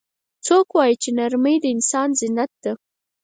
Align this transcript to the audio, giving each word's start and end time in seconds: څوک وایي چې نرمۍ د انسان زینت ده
څوک 0.45 0.67
وایي 0.77 0.95
چې 1.03 1.09
نرمۍ 1.17 1.55
د 1.61 1.65
انسان 1.75 2.09
زینت 2.19 2.51
ده 2.63 2.73